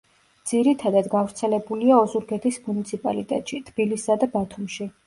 [0.51, 4.95] ძირითადად გავრცელებულია ოზურგეთის მუნიციპალიტეტში, თბილისსა და ბათუმში.